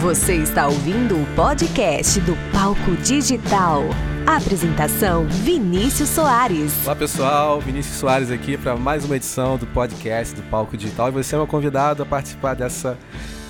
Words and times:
Você 0.00 0.34
está 0.34 0.68
ouvindo 0.68 1.16
o 1.16 1.26
podcast 1.34 2.20
do 2.20 2.36
Palco 2.52 2.94
Digital. 3.02 3.82
Apresentação 4.26 5.24
Vinícius 5.26 6.10
Soares. 6.10 6.84
Olá 6.84 6.94
pessoal, 6.94 7.58
Vinícius 7.62 7.96
Soares 7.96 8.30
aqui 8.30 8.58
para 8.58 8.76
mais 8.76 9.06
uma 9.06 9.16
edição 9.16 9.56
do 9.56 9.66
podcast 9.66 10.34
do 10.34 10.42
Palco 10.50 10.76
Digital. 10.76 11.08
E 11.08 11.12
você 11.12 11.34
é 11.34 11.38
meu 11.38 11.46
convidado 11.46 12.02
a 12.02 12.06
participar 12.06 12.54
dessa 12.54 12.98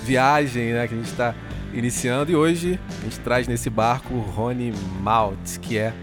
viagem 0.05 0.71
né, 0.71 0.87
que 0.87 0.93
a 0.93 0.97
gente 0.97 1.09
está 1.09 1.35
iniciando. 1.73 2.31
E 2.31 2.35
hoje 2.35 2.79
a 3.01 3.03
gente 3.03 3.19
traz 3.19 3.45
nesse 3.45 3.69
barco 3.69 4.13
o 4.13 4.21
Rony 4.21 4.73
Malt, 5.01 5.57
que 5.61 5.77
é 5.77 5.93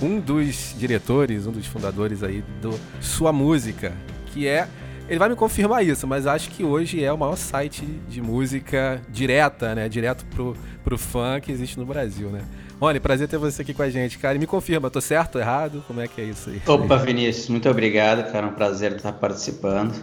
um 0.00 0.20
dos 0.20 0.76
diretores, 0.78 1.44
um 1.48 1.52
dos 1.52 1.66
fundadores 1.66 2.22
aí 2.22 2.44
do 2.62 2.78
Sua 3.00 3.32
Música, 3.32 3.92
que 4.26 4.46
é 4.46 4.68
ele 5.12 5.18
vai 5.18 5.28
me 5.28 5.36
confirmar 5.36 5.84
isso, 5.84 6.06
mas 6.06 6.26
acho 6.26 6.48
que 6.48 6.64
hoje 6.64 7.04
é 7.04 7.12
o 7.12 7.18
maior 7.18 7.36
site 7.36 7.84
de 8.08 8.22
música 8.22 8.98
direta, 9.10 9.74
né? 9.74 9.86
Direto 9.86 10.24
pro, 10.24 10.56
pro 10.82 10.96
fã 10.96 11.38
que 11.38 11.52
existe 11.52 11.78
no 11.78 11.84
Brasil, 11.84 12.30
né? 12.30 12.40
Rony, 12.80 12.98
prazer 12.98 13.28
ter 13.28 13.36
você 13.36 13.60
aqui 13.60 13.74
com 13.74 13.82
a 13.82 13.90
gente, 13.90 14.16
cara. 14.16 14.36
E 14.36 14.38
me 14.38 14.46
confirma, 14.46 14.88
tô 14.88 15.02
certo, 15.02 15.38
errado? 15.38 15.84
Como 15.86 16.00
é 16.00 16.08
que 16.08 16.18
é 16.18 16.24
isso 16.24 16.48
aí? 16.48 16.62
Opa, 16.66 16.96
Vinícius, 16.96 17.50
muito 17.50 17.68
obrigado, 17.68 18.32
cara. 18.32 18.46
É 18.46 18.48
um 18.48 18.54
prazer 18.54 18.92
estar 18.92 19.12
participando. 19.12 19.94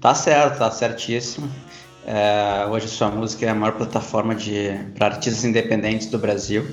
Tá 0.00 0.12
certo, 0.12 0.58
tá 0.58 0.68
certíssimo. 0.72 1.48
É, 2.04 2.66
hoje 2.66 2.88
sua 2.88 3.10
música 3.10 3.46
é 3.46 3.50
a 3.50 3.54
maior 3.54 3.76
plataforma 3.76 4.34
para 4.96 5.06
artistas 5.06 5.44
independentes 5.44 6.08
do 6.08 6.18
Brasil. 6.18 6.66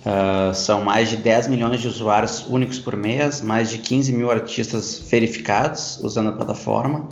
Uh, 0.00 0.54
são 0.54 0.82
mais 0.82 1.10
de 1.10 1.16
10 1.18 1.48
milhões 1.48 1.80
de 1.80 1.86
usuários 1.86 2.46
únicos 2.46 2.78
por 2.78 2.96
mês, 2.96 3.42
mais 3.42 3.68
de 3.68 3.78
15 3.78 4.12
mil 4.12 4.30
artistas 4.30 5.02
verificados 5.10 5.98
usando 6.02 6.30
a 6.30 6.32
plataforma. 6.32 7.06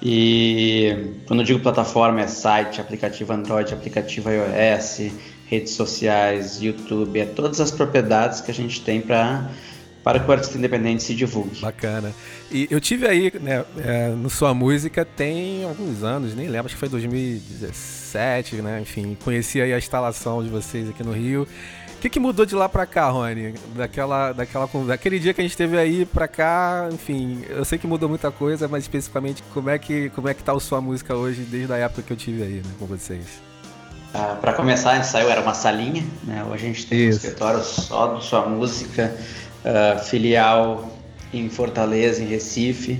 E 0.00 1.14
quando 1.26 1.40
eu 1.40 1.44
digo 1.44 1.60
plataforma, 1.60 2.20
é 2.20 2.28
site, 2.28 2.80
aplicativo 2.80 3.32
Android, 3.32 3.74
aplicativo 3.74 4.30
iOS, 4.30 5.10
redes 5.46 5.72
sociais, 5.72 6.62
YouTube, 6.62 7.18
é 7.18 7.24
todas 7.24 7.60
as 7.60 7.72
propriedades 7.72 8.40
que 8.40 8.50
a 8.50 8.54
gente 8.54 8.80
tem 8.82 9.00
para 9.00 9.50
para 10.04 10.20
que 10.20 10.30
o 10.30 10.32
artista 10.32 10.56
independente 10.56 11.02
se 11.02 11.14
divulgue. 11.14 11.60
Bacana. 11.60 12.14
E 12.50 12.66
eu 12.70 12.80
tive 12.80 13.06
aí, 13.06 13.30
né, 13.40 13.62
é, 13.76 14.08
no 14.08 14.30
Sua 14.30 14.54
Música 14.54 15.04
tem 15.04 15.64
alguns 15.64 16.02
anos, 16.02 16.34
nem 16.34 16.46
lembro, 16.46 16.66
acho 16.66 16.76
que 16.76 16.80
foi 16.80 16.88
2017, 16.88 18.56
né, 18.56 18.80
enfim, 18.80 19.14
conheci 19.22 19.60
aí 19.60 19.70
a 19.74 19.76
instalação 19.76 20.42
de 20.42 20.48
vocês 20.48 20.88
aqui 20.88 21.02
no 21.02 21.12
Rio 21.12 21.46
o 21.98 22.00
que, 22.00 22.08
que 22.08 22.20
mudou 22.20 22.46
de 22.46 22.54
lá 22.54 22.68
pra 22.68 22.86
cá, 22.86 23.10
Rony? 23.10 23.54
Daquela, 23.74 24.32
daquela, 24.32 24.68
daquele 24.86 25.18
dia 25.18 25.34
que 25.34 25.40
a 25.40 25.42
gente 25.42 25.50
esteve 25.50 25.76
aí 25.76 26.06
pra 26.06 26.28
cá, 26.28 26.88
enfim, 26.92 27.42
eu 27.48 27.64
sei 27.64 27.76
que 27.76 27.88
mudou 27.88 28.08
muita 28.08 28.30
coisa, 28.30 28.68
mas 28.68 28.84
especificamente 28.84 29.42
como 29.52 29.68
é 29.68 29.80
que, 29.80 30.08
como 30.10 30.28
é 30.28 30.34
que 30.34 30.40
tá 30.40 30.52
a 30.52 30.60
sua 30.60 30.80
música 30.80 31.16
hoje 31.16 31.40
desde 31.42 31.72
a 31.72 31.76
época 31.76 32.02
que 32.02 32.12
eu 32.12 32.16
tive 32.16 32.44
aí 32.44 32.62
né, 32.64 32.70
com 32.78 32.86
vocês? 32.86 33.42
Ah, 34.14 34.36
para 34.40 34.52
começar, 34.52 35.02
saiu, 35.02 35.28
era 35.28 35.40
uma 35.40 35.54
salinha, 35.54 36.04
né? 36.22 36.44
Hoje 36.44 36.66
a 36.66 36.68
gente 36.68 36.86
tem 36.86 37.00
Isso. 37.00 37.18
um 37.18 37.22
escritório 37.22 37.64
só 37.64 38.14
de 38.14 38.24
sua 38.24 38.46
música, 38.46 39.12
uh, 39.64 39.98
filial 40.04 40.88
em 41.34 41.48
Fortaleza, 41.50 42.22
em 42.22 42.26
Recife. 42.26 42.92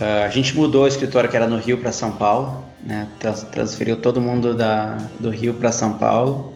Uh, 0.00 0.24
a 0.24 0.28
gente 0.30 0.56
mudou 0.56 0.84
o 0.84 0.88
escritório 0.88 1.28
que 1.28 1.36
era 1.36 1.46
no 1.46 1.58
Rio 1.58 1.76
para 1.76 1.92
São 1.92 2.10
Paulo, 2.10 2.64
né? 2.82 3.06
transferiu 3.52 3.98
todo 3.98 4.18
mundo 4.18 4.54
da, 4.54 4.96
do 5.20 5.28
Rio 5.28 5.52
para 5.52 5.70
São 5.70 5.92
Paulo. 5.98 6.54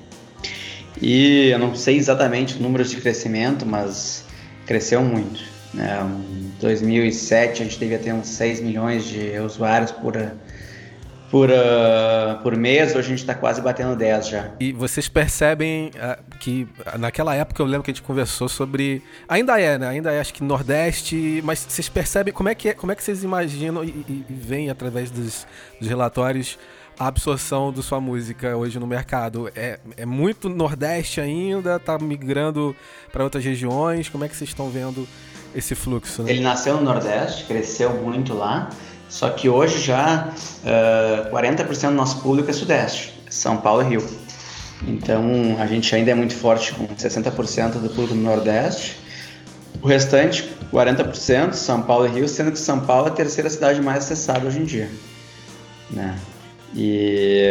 E 1.00 1.48
eu 1.50 1.58
não 1.58 1.74
sei 1.74 1.96
exatamente 1.96 2.60
números 2.60 2.90
de 2.90 2.96
crescimento, 2.96 3.64
mas 3.64 4.24
cresceu 4.66 5.02
muito. 5.02 5.40
Né? 5.72 5.98
Em 6.30 6.52
2007 6.60 7.62
a 7.62 7.64
gente 7.64 7.78
devia 7.78 7.98
ter 7.98 8.12
uns 8.12 8.28
6 8.28 8.60
milhões 8.60 9.04
de 9.04 9.38
usuários 9.38 9.92
por, 9.92 10.16
por, 11.30 11.50
uh, 11.50 12.42
por 12.42 12.56
mês, 12.56 12.90
hoje 12.90 12.98
a 12.98 13.10
gente 13.10 13.18
está 13.20 13.34
quase 13.34 13.60
batendo 13.60 13.94
10 13.94 14.28
já. 14.28 14.50
E 14.58 14.72
vocês 14.72 15.08
percebem 15.08 15.88
uh, 15.88 16.38
que 16.38 16.66
naquela 16.98 17.34
época 17.34 17.62
eu 17.62 17.66
lembro 17.66 17.82
que 17.82 17.90
a 17.90 17.94
gente 17.94 18.02
conversou 18.02 18.48
sobre. 18.48 19.02
Ainda 19.28 19.60
é, 19.60 19.78
né? 19.78 19.88
Ainda 19.88 20.12
é, 20.12 20.20
acho 20.20 20.32
que 20.32 20.42
Nordeste, 20.42 21.42
mas 21.44 21.66
vocês 21.68 21.88
percebem 21.88 22.32
como 22.32 22.48
é 22.48 22.54
que, 22.54 22.70
é, 22.70 22.74
como 22.74 22.92
é 22.92 22.94
que 22.94 23.02
vocês 23.02 23.22
imaginam 23.22 23.84
e, 23.84 23.88
e, 23.88 24.24
e 24.28 24.34
veem 24.34 24.70
através 24.70 25.10
dos, 25.10 25.46
dos 25.78 25.88
relatórios 25.88 26.58
a 26.98 27.06
absorção 27.06 27.72
da 27.72 27.82
sua 27.82 28.00
música 28.00 28.56
hoje 28.56 28.78
no 28.78 28.86
mercado? 28.86 29.50
É, 29.54 29.78
é 29.96 30.06
muito 30.06 30.48
Nordeste 30.48 31.20
ainda? 31.20 31.78
Tá 31.78 31.98
migrando 31.98 32.74
para 33.12 33.22
outras 33.22 33.44
regiões? 33.44 34.08
Como 34.08 34.24
é 34.24 34.28
que 34.28 34.36
vocês 34.36 34.50
estão 34.50 34.70
vendo 34.70 35.06
esse 35.54 35.74
fluxo? 35.74 36.22
Né? 36.22 36.30
Ele 36.30 36.40
nasceu 36.40 36.76
no 36.76 36.82
Nordeste, 36.82 37.44
cresceu 37.44 37.90
muito 38.02 38.34
lá, 38.34 38.70
só 39.08 39.30
que 39.30 39.48
hoje 39.48 39.80
já 39.80 40.28
uh, 40.28 41.30
40% 41.30 41.88
do 41.88 41.94
nosso 41.94 42.20
público 42.20 42.50
é 42.50 42.52
Sudeste, 42.52 43.14
São 43.30 43.56
Paulo 43.56 43.82
e 43.82 43.86
Rio. 43.86 44.06
Então 44.86 45.56
a 45.58 45.66
gente 45.66 45.94
ainda 45.94 46.10
é 46.10 46.14
muito 46.14 46.34
forte 46.34 46.72
com 46.74 46.86
60% 46.86 47.72
do 47.72 47.88
público 47.88 48.14
no 48.14 48.22
Nordeste. 48.22 48.96
O 49.80 49.86
restante, 49.86 50.48
40%, 50.72 51.52
São 51.52 51.82
Paulo 51.82 52.06
e 52.06 52.10
Rio, 52.10 52.28
sendo 52.28 52.52
que 52.52 52.58
São 52.58 52.80
Paulo 52.80 53.08
é 53.08 53.10
a 53.10 53.14
terceira 53.14 53.48
cidade 53.48 53.80
mais 53.80 54.04
acessada 54.04 54.46
hoje 54.46 54.58
em 54.58 54.64
dia. 54.64 54.90
Né? 55.90 56.16
E 56.74 57.50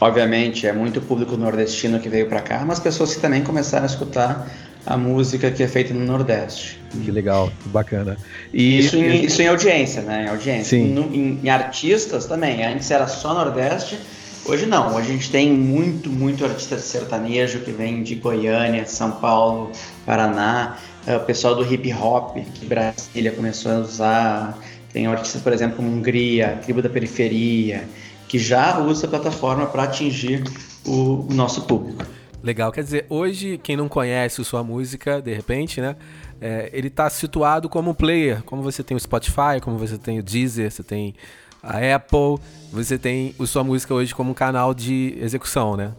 obviamente 0.00 0.66
é 0.66 0.72
muito 0.72 1.00
público 1.00 1.36
nordestino 1.36 2.00
que 2.00 2.08
veio 2.08 2.28
para 2.28 2.40
cá, 2.40 2.64
mas 2.66 2.80
pessoas 2.80 3.14
que 3.14 3.20
também 3.20 3.44
começaram 3.44 3.84
a 3.84 3.86
escutar 3.86 4.48
a 4.84 4.96
música 4.96 5.50
que 5.50 5.62
é 5.62 5.68
feita 5.68 5.94
no 5.94 6.04
Nordeste. 6.04 6.80
Que 7.04 7.10
legal, 7.10 7.52
bacana. 7.66 8.16
E 8.52 8.78
isso 8.78 8.96
em, 8.96 9.24
isso 9.24 9.40
em 9.40 9.48
audiência, 9.48 10.02
né? 10.02 10.24
Em 10.24 10.28
audiência. 10.28 10.78
Sim. 10.78 10.92
No, 10.92 11.02
em, 11.14 11.40
em, 11.42 11.48
artistas 11.48 12.26
também. 12.26 12.64
Antes 12.64 12.90
era 12.90 13.06
só 13.06 13.32
Nordeste, 13.32 13.98
hoje 14.44 14.66
não. 14.66 14.94
Hoje 14.94 15.10
a 15.10 15.12
gente 15.12 15.30
tem 15.30 15.52
muito, 15.52 16.10
muito 16.10 16.44
artista 16.44 16.78
sertanejo 16.78 17.60
que 17.60 17.70
vem 17.70 18.02
de 18.02 18.16
Goiânia, 18.16 18.84
São 18.86 19.12
Paulo, 19.12 19.72
Paraná. 20.04 20.78
É, 21.06 21.16
o 21.16 21.20
pessoal 21.20 21.56
do 21.56 21.64
hip 21.64 21.92
hop 21.94 22.36
que 22.54 22.64
Brasília 22.64 23.32
começou 23.32 23.72
a 23.72 23.78
usar 23.78 24.58
tem 24.92 25.06
artistas, 25.06 25.40
por 25.40 25.52
exemplo, 25.52 25.76
como 25.76 25.88
Hungria, 25.88 26.60
Tribo 26.62 26.82
da 26.82 26.88
Periferia, 26.88 27.88
que 28.28 28.38
já 28.38 28.78
usa 28.78 29.06
a 29.06 29.10
plataforma 29.10 29.66
para 29.66 29.84
atingir 29.84 30.44
o, 30.86 31.26
o, 31.28 31.34
nosso 31.34 31.62
público. 31.62 32.04
Legal, 32.42 32.72
quer 32.72 32.82
dizer, 32.82 33.06
hoje 33.08 33.58
quem 33.62 33.76
não 33.76 33.88
conhece 33.88 34.44
sua 34.44 34.64
música, 34.64 35.22
de 35.22 35.32
repente, 35.32 35.80
né, 35.80 35.94
é, 36.40 36.68
ele 36.72 36.88
está 36.88 37.08
situado 37.08 37.68
como 37.68 37.90
um 37.90 37.94
player, 37.94 38.42
como 38.42 38.62
você 38.62 38.82
tem 38.82 38.96
o 38.96 39.00
Spotify, 39.00 39.60
como 39.60 39.78
você 39.78 39.96
tem 39.96 40.18
o 40.18 40.22
Deezer, 40.22 40.70
você 40.70 40.82
tem 40.82 41.14
a 41.62 41.78
Apple, 41.94 42.38
você 42.72 42.98
tem 42.98 43.34
a 43.38 43.46
sua 43.46 43.62
música 43.62 43.94
hoje 43.94 44.14
como 44.14 44.32
um 44.32 44.34
canal 44.34 44.74
de 44.74 45.16
execução, 45.20 45.76
né? 45.76 45.92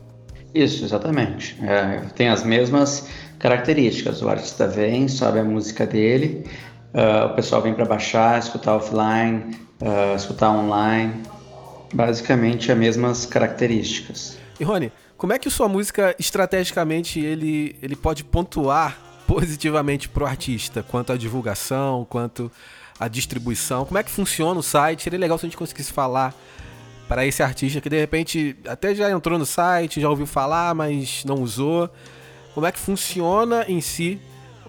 Isso, 0.54 0.84
exatamente. 0.84 1.58
É, 1.64 2.02
tem 2.14 2.28
as 2.28 2.44
mesmas 2.44 3.08
características. 3.40 4.22
O 4.22 4.30
artista 4.30 4.68
vem, 4.68 5.08
sobe 5.08 5.40
a 5.40 5.44
música 5.44 5.88
dele, 5.88 6.46
Uh, 6.94 7.26
o 7.26 7.30
pessoal 7.34 7.60
vem 7.60 7.74
para 7.74 7.86
baixar, 7.86 8.38
escutar 8.38 8.76
offline, 8.76 9.58
uh, 9.82 10.16
escutar 10.16 10.52
online. 10.52 11.24
Basicamente 11.92 12.72
as 12.72 12.78
mesmas 12.78 13.26
características. 13.26 14.38
E 14.60 14.64
Rony, 14.64 14.92
como 15.24 15.32
é 15.32 15.40
que 15.40 15.50
sua 15.50 15.70
música 15.70 16.14
estrategicamente 16.20 17.18
ele, 17.18 17.78
ele 17.82 17.96
pode 17.96 18.26
pontuar 18.26 19.00
positivamente 19.26 20.10
para 20.10 20.26
o 20.26 20.28
artista, 20.28 20.84
quanto 20.84 21.14
à 21.14 21.16
divulgação, 21.16 22.06
quanto 22.10 22.52
à 23.00 23.08
distribuição? 23.08 23.86
Como 23.86 23.98
é 23.98 24.04
que 24.04 24.12
funciona 24.12 24.60
o 24.60 24.62
site? 24.62 25.02
Seria 25.02 25.18
legal 25.18 25.38
se 25.38 25.46
a 25.46 25.48
gente 25.48 25.56
conseguisse 25.56 25.94
falar 25.94 26.36
para 27.08 27.26
esse 27.26 27.42
artista 27.42 27.80
que 27.80 27.88
de 27.88 27.98
repente 27.98 28.54
até 28.68 28.94
já 28.94 29.10
entrou 29.10 29.40
no 29.40 29.46
site, 29.46 30.02
já 30.02 30.10
ouviu 30.10 30.26
falar, 30.28 30.76
mas 30.76 31.24
não 31.24 31.36
usou. 31.36 31.90
Como 32.54 32.68
é 32.68 32.72
que 32.74 32.80
funciona 32.80 33.64
em 33.70 33.80
si 33.80 34.20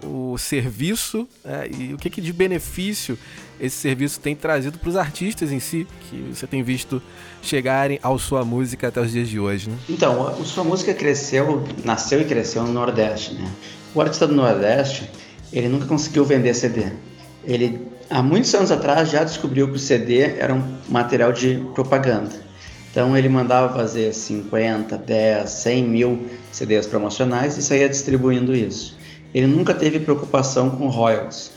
o 0.05 0.39
serviço 0.39 1.29
é, 1.45 1.69
e 1.69 1.95
o 1.95 1.99
que, 1.99 2.09
que 2.09 2.21
de 2.21 2.33
benefício 2.33 3.19
esse 3.61 3.77
serviço 3.77 4.21
tem 4.21 4.35
trazido 4.35 4.79
para 4.79 4.89
os 4.89 4.97
artistas 4.97 5.53
em 5.53 5.61
si, 5.61 5.87
que 6.09 6.35
você 6.35 6.47
tem 6.47 6.63
visto 6.63 7.01
chegarem 7.43 7.99
ao 8.03 8.19
sua 8.19 8.45
música 8.45 8.89
até 8.89 9.01
os 9.01 9.13
dias 9.13 9.29
de 9.29 9.39
hoje, 9.39 9.71
né? 9.71 9.77
Então, 9.89 10.27
a 10.29 10.45
sua 10.45 10.65
música 10.65 10.93
cresceu, 10.95 11.65
nasceu 11.85 12.21
e 12.21 12.25
cresceu 12.25 12.63
no 12.63 12.73
Nordeste, 12.73 13.35
né? 13.35 13.51
O 13.95 14.01
artista 14.01 14.27
do 14.27 14.35
Nordeste, 14.35 15.11
ele 15.53 15.69
nunca 15.69 15.87
conseguiu 15.87 16.25
vender 16.25 16.55
CD. 16.55 16.87
Ele, 17.45 17.81
há 18.11 18.23
muitos 18.23 18.55
anos 18.55 18.71
atrás, 18.71 19.11
já 19.11 19.23
descobriu 19.23 19.69
que 19.69 19.77
o 19.77 19.79
CD 19.79 20.21
era 20.39 20.55
um 20.55 20.77
material 20.89 21.33
de 21.33 21.63
propaganda. 21.75 22.45
Então 22.91 23.17
ele 23.17 23.29
mandava 23.29 23.75
fazer 23.75 24.13
50, 24.13 24.97
10, 24.97 25.51
100 25.51 25.85
mil 25.85 26.27
CDs 26.53 26.87
promocionais 26.87 27.59
e 27.59 27.63
saía 27.63 27.89
distribuindo 27.89 28.55
isso 28.55 28.97
ele 29.35 29.49
nunca 29.49 29.75
teve 29.75 29.99
preocupação 29.99 30.71
com 30.71 30.87
royalties. 30.87 31.51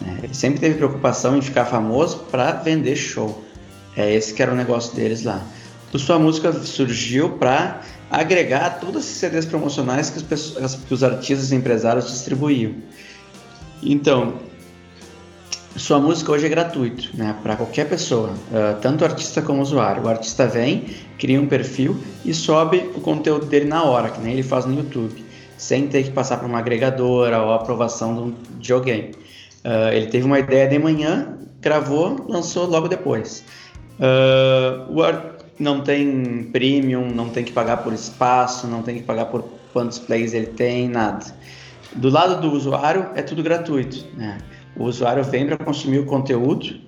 Né? 0.00 0.20
Ele 0.22 0.34
sempre 0.34 0.60
teve 0.60 0.76
preocupação 0.76 1.36
em 1.36 1.42
ficar 1.42 1.64
famoso 1.64 2.18
para 2.30 2.52
vender 2.52 2.96
show. 2.96 3.42
É 3.96 4.12
esse 4.12 4.34
que 4.34 4.42
era 4.42 4.52
o 4.52 4.56
negócio 4.56 4.94
deles 4.94 5.22
lá. 5.22 5.42
Sua 5.98 6.18
Música 6.18 6.52
surgiu 6.52 7.30
para 7.30 7.80
agregar 8.10 8.80
todos 8.80 9.04
esses 9.04 9.16
CDs 9.16 9.44
promocionais 9.44 10.10
que, 10.10 10.22
pessoas, 10.22 10.74
que 10.74 10.92
os 10.92 11.04
artistas 11.04 11.52
e 11.52 11.54
empresários 11.54 12.10
distribuíam. 12.10 12.74
Então, 13.82 14.34
sua 15.76 15.98
música 15.98 16.30
hoje 16.30 16.46
é 16.46 16.48
gratuito, 16.48 17.10
né, 17.14 17.36
para 17.42 17.56
qualquer 17.56 17.88
pessoa, 17.88 18.30
uh, 18.30 18.80
tanto 18.80 19.04
artista 19.04 19.42
como 19.42 19.60
usuário. 19.60 20.04
O 20.04 20.08
artista 20.08 20.46
vem, 20.46 20.86
cria 21.18 21.40
um 21.40 21.46
perfil 21.46 21.96
e 22.24 22.32
sobe 22.32 22.90
o 22.94 23.00
conteúdo 23.00 23.46
dele 23.46 23.66
na 23.66 23.82
hora, 23.82 24.10
que 24.10 24.20
nem 24.20 24.34
ele 24.34 24.42
faz 24.42 24.64
no 24.64 24.74
YouTube, 24.74 25.24
sem 25.58 25.88
ter 25.88 26.04
que 26.04 26.10
passar 26.10 26.38
por 26.38 26.46
uma 26.46 26.58
agregadora 26.58 27.42
ou 27.42 27.52
aprovação 27.52 28.34
de 28.58 28.72
alguém. 28.72 29.10
Uh, 29.64 29.92
ele 29.92 30.06
teve 30.06 30.24
uma 30.24 30.38
ideia 30.38 30.68
de 30.68 30.78
manhã, 30.78 31.38
gravou, 31.60 32.26
lançou 32.28 32.66
logo 32.66 32.88
depois. 32.88 33.44
Uh, 33.98 34.92
o 34.92 35.02
não 35.58 35.80
tem 35.80 36.48
premium, 36.52 37.08
não 37.08 37.28
tem 37.28 37.44
que 37.44 37.52
pagar 37.52 37.78
por 37.78 37.92
espaço, 37.92 38.66
não 38.66 38.82
tem 38.82 38.96
que 38.96 39.02
pagar 39.02 39.26
por 39.26 39.44
quantos 39.72 39.98
plays 39.98 40.34
ele 40.34 40.46
tem, 40.46 40.88
nada. 40.88 41.24
Do 41.94 42.10
lado 42.10 42.40
do 42.40 42.54
usuário 42.54 43.06
é 43.14 43.22
tudo 43.22 43.42
gratuito, 43.42 44.04
né? 44.16 44.38
O 44.76 44.84
usuário 44.84 45.22
vem 45.22 45.46
para 45.46 45.56
consumir 45.56 46.00
o 46.00 46.06
conteúdo 46.06 46.80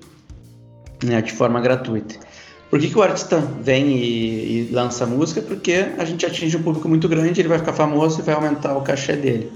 né, 1.04 1.22
de 1.22 1.32
forma 1.32 1.60
gratuita. 1.60 2.16
Por 2.68 2.80
que, 2.80 2.88
que 2.88 2.98
o 2.98 3.02
artista 3.02 3.38
vem 3.38 3.96
e, 3.96 4.68
e, 4.68 4.72
lança 4.72 5.06
música? 5.06 5.40
Porque 5.40 5.86
a 5.96 6.04
gente 6.04 6.26
atinge 6.26 6.56
um 6.56 6.62
público 6.62 6.88
muito 6.88 7.08
grande, 7.08 7.40
ele 7.40 7.48
vai 7.48 7.58
ficar 7.58 7.72
famoso 7.72 8.20
e 8.20 8.22
vai 8.22 8.34
aumentar 8.34 8.76
o 8.76 8.82
cachê 8.82 9.14
dele. 9.14 9.52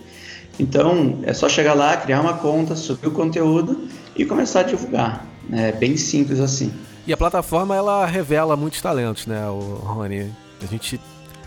Então 0.58 1.20
é 1.22 1.32
só 1.32 1.48
chegar 1.48 1.74
lá, 1.74 1.96
criar 1.96 2.20
uma 2.20 2.34
conta, 2.34 2.76
subir 2.76 3.08
o 3.08 3.12
conteúdo 3.12 3.88
e 4.16 4.24
começar 4.24 4.60
a 4.60 4.62
divulgar. 4.64 5.26
É 5.52 5.72
bem 5.72 5.96
simples 5.96 6.38
assim. 6.38 6.72
E 7.06 7.12
a 7.12 7.16
plataforma 7.16 7.74
ela 7.74 8.04
revela 8.04 8.56
muitos 8.56 8.80
talentos, 8.80 9.26
né, 9.26 9.42
Rony? 9.48 10.30
A 10.62 10.66
gente 10.66 11.00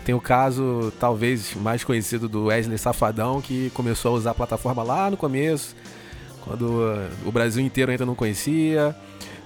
tem 0.04 0.14
o 0.14 0.20
caso 0.20 0.92
talvez 0.98 1.54
mais 1.54 1.84
conhecido 1.84 2.28
do 2.28 2.46
Wesley 2.46 2.76
Safadão, 2.76 3.40
que 3.40 3.70
começou 3.70 4.12
a 4.12 4.14
usar 4.18 4.30
a 4.32 4.34
plataforma 4.34 4.82
lá 4.82 5.10
no 5.10 5.16
começo, 5.16 5.74
quando 6.44 7.08
o 7.24 7.32
Brasil 7.32 7.64
inteiro 7.64 7.90
ainda 7.90 8.04
não 8.04 8.14
conhecia. 8.14 8.94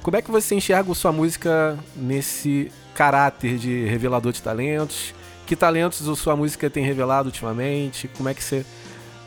Como 0.02 0.16
é 0.16 0.22
que 0.22 0.30
você 0.30 0.54
enxerga 0.54 0.92
sua 0.94 1.12
música 1.12 1.78
nesse 1.94 2.72
caráter 2.94 3.58
de 3.58 3.84
revelador 3.84 4.32
de 4.32 4.42
talentos? 4.42 5.14
Que 5.46 5.54
talentos 5.54 6.08
a 6.08 6.16
sua 6.16 6.34
música 6.34 6.68
tem 6.68 6.82
revelado 6.82 7.28
ultimamente? 7.28 8.08
Como 8.16 8.28
é 8.28 8.34
que 8.34 8.42
você 8.42 8.64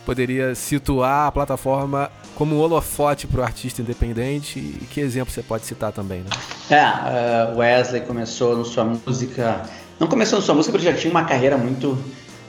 poderia 0.05 0.55
situar 0.55 1.27
a 1.27 1.31
plataforma 1.31 2.11
como 2.35 2.55
um 2.55 2.59
holofote 2.59 3.27
para 3.27 3.41
o 3.41 3.43
artista 3.43 3.81
independente? 3.81 4.59
E 4.59 4.87
que 4.89 4.99
exemplo 4.99 5.33
você 5.33 5.41
pode 5.41 5.65
citar 5.65 5.91
também? 5.91 6.21
Né? 6.21 6.29
É, 6.69 7.53
uh, 7.53 7.57
Wesley 7.57 8.01
começou 8.01 8.57
na 8.57 8.63
sua 8.63 8.83
música. 8.83 9.63
Não 9.99 10.07
começou 10.07 10.39
na 10.39 10.45
sua 10.45 10.55
música 10.55 10.71
porque 10.71 10.91
já 10.91 10.97
tinha 10.97 11.11
uma 11.11 11.25
carreira 11.25 11.57
muito 11.57 11.97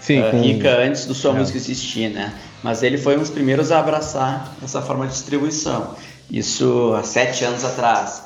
Sim, 0.01 0.23
uh, 0.23 0.31
com... 0.31 0.41
rica 0.41 0.71
antes 0.79 1.07
do 1.07 1.15
sua 1.15 1.33
é. 1.33 1.39
música 1.39 1.59
existir, 1.59 2.09
né? 2.11 2.33
Mas 2.63 2.83
ele 2.83 2.97
foi 2.97 3.17
um 3.17 3.21
dos 3.21 3.31
primeiros 3.31 3.71
a 3.73 3.81
abraçar 3.81 4.55
essa 4.63 4.81
forma 4.81 5.07
de 5.07 5.13
distribuição. 5.13 5.95
Isso 6.31 6.95
há 6.95 7.03
sete 7.03 7.45
anos 7.45 7.65
atrás. 7.65 8.23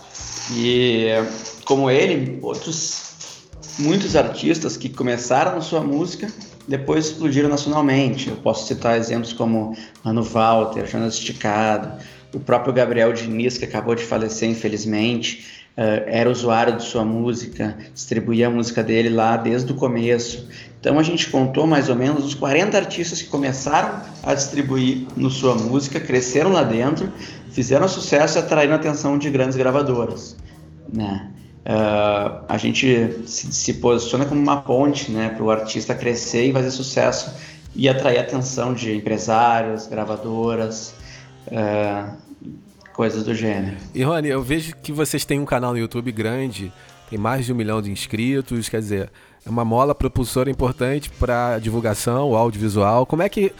E 0.52 1.08
como 1.64 1.90
ele, 1.90 2.38
outros 2.42 3.06
muitos 3.78 4.16
artistas 4.16 4.76
que 4.76 4.88
começaram 4.88 5.54
na 5.54 5.60
sua 5.60 5.80
música 5.80 6.30
depois 6.66 7.06
explodiram 7.06 7.48
nacionalmente. 7.48 8.28
Eu 8.28 8.36
posso 8.36 8.66
citar 8.66 8.96
exemplos 8.96 9.32
como 9.32 9.76
Mano 10.04 10.22
Walter, 10.22 10.86
Jonas 10.86 11.14
Esticado, 11.14 11.92
o 12.34 12.40
próprio 12.40 12.72
Gabriel 12.72 13.12
Diniz, 13.12 13.56
que 13.56 13.64
acabou 13.64 13.94
de 13.94 14.02
falecer, 14.02 14.48
infelizmente, 14.48 15.64
uh, 15.76 16.04
era 16.06 16.30
usuário 16.30 16.76
de 16.76 16.82
sua 16.82 17.04
música, 17.04 17.76
distribuía 17.94 18.48
a 18.48 18.50
música 18.50 18.82
dele 18.82 19.08
lá 19.08 19.36
desde 19.36 19.72
o 19.72 19.74
começo. 19.74 20.48
Então 20.80 20.98
a 20.98 21.02
gente 21.02 21.30
contou 21.30 21.66
mais 21.66 21.88
ou 21.88 21.96
menos 21.96 22.24
uns 22.24 22.34
40 22.34 22.76
artistas 22.76 23.22
que 23.22 23.28
começaram 23.28 24.00
a 24.22 24.34
distribuir 24.34 25.06
no 25.16 25.30
sua 25.30 25.54
música, 25.54 25.98
cresceram 25.98 26.52
lá 26.52 26.62
dentro, 26.62 27.12
fizeram 27.50 27.88
sucesso 27.88 28.38
e 28.38 28.40
atraíram 28.40 28.74
a 28.74 28.76
atenção 28.76 29.18
de 29.18 29.30
grandes 29.30 29.56
gravadoras. 29.56 30.36
Né? 30.92 31.30
Uh, 31.66 32.44
a 32.48 32.56
gente 32.56 33.26
se, 33.26 33.52
se, 33.52 33.74
posiciona 33.74 34.24
como 34.24 34.40
uma 34.40 34.62
ponte 34.62 35.10
né, 35.10 35.30
para 35.30 35.42
o 35.42 35.50
artista 35.50 35.96
crescer 35.96 36.46
e 36.46 36.52
fazer 36.52 36.70
sucesso 36.70 37.34
e 37.74 37.88
atrair 37.88 38.18
a 38.18 38.20
atenção 38.20 38.72
de 38.72 38.94
empresários, 38.94 39.88
gravadoras, 39.88 40.94
uh, 41.48 42.16
coisas 42.94 43.24
do 43.24 43.34
gênero. 43.34 43.76
E 43.92 44.04
Rony, 44.04 44.28
eu 44.28 44.42
vejo 44.44 44.76
que 44.76 44.92
vocês 44.92 45.24
têm 45.24 45.40
um 45.40 45.44
canal 45.44 45.72
no 45.72 45.78
YouTube 45.78 46.12
grande, 46.12 46.72
tem 47.10 47.18
mais 47.18 47.46
de 47.46 47.52
um 47.52 47.56
milhão 47.56 47.82
de 47.82 47.90
inscritos, 47.90 48.68
quer 48.68 48.78
dizer, 48.78 49.10
é 49.44 49.50
uma 49.50 49.64
mola 49.64 49.92
propulsora 49.92 50.48
importante 50.48 51.10
para 51.10 51.58
divulgação, 51.58 52.30
o 52.30 52.36
audiovisual. 52.36 53.04
Como 53.04 53.22
é 53.22 53.28
que 53.28 53.52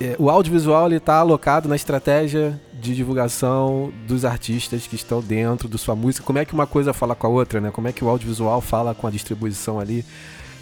é, 0.00 0.16
o 0.18 0.30
audiovisual 0.30 0.92
está 0.92 1.16
alocado 1.16 1.68
na 1.68 1.76
estratégia 1.76 2.58
de 2.72 2.94
divulgação 2.94 3.92
dos 4.06 4.24
artistas 4.24 4.86
que 4.86 4.94
estão 4.94 5.20
dentro 5.20 5.68
da 5.68 5.78
sua 5.78 5.94
música. 5.94 6.24
Como 6.24 6.38
é 6.38 6.44
que 6.44 6.52
uma 6.52 6.66
coisa 6.66 6.92
fala 6.92 7.14
com 7.14 7.26
a 7.26 7.30
outra, 7.30 7.60
né? 7.60 7.70
Como 7.70 7.88
é 7.88 7.92
que 7.92 8.04
o 8.04 8.08
audiovisual 8.08 8.60
fala 8.60 8.94
com 8.94 9.06
a 9.06 9.10
distribuição 9.10 9.80
ali 9.80 10.04